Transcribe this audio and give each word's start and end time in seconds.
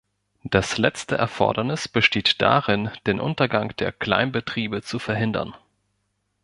Das 0.45 0.79
letzte 0.79 1.15
Erfordernis 1.19 1.87
besteht 1.87 2.41
darin, 2.41 2.89
den 3.05 3.19
Untergang 3.19 3.75
der 3.75 3.91
Kleinbetriebe 3.91 4.81
zu 4.81 4.97
verhindern. 4.97 5.53